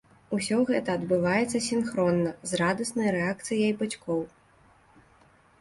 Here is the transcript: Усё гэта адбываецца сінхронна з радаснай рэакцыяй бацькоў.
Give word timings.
Усё 0.35 0.57
гэта 0.69 0.95
адбываецца 0.99 1.61
сінхронна 1.65 2.31
з 2.53 2.61
радаснай 2.63 3.13
рэакцыяй 3.17 3.71
бацькоў. 3.83 4.19